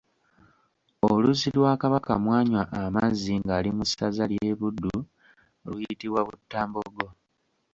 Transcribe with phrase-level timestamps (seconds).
[1.09, 4.95] Oluzzi lwa Kabaka mwanywa amazzi ng’ali mu ssaza lye Buddu
[5.65, 7.07] luyitibwa Buttambogo.